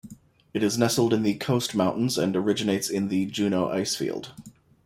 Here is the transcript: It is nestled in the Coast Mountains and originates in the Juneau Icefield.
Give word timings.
It 0.51 0.63
is 0.63 0.79
nestled 0.79 1.13
in 1.13 1.21
the 1.21 1.35
Coast 1.35 1.75
Mountains 1.75 2.17
and 2.17 2.35
originates 2.35 2.89
in 2.89 3.09
the 3.09 3.27
Juneau 3.27 3.67
Icefield. 3.67 4.29